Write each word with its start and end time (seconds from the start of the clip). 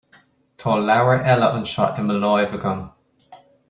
Tá 0.63 0.71
leabhar 0.85 1.21
eile 1.33 1.49
anseo 1.59 1.87
i 1.99 2.01
mo 2.09 2.15
láimh 2.25 2.57
agam 2.61 2.79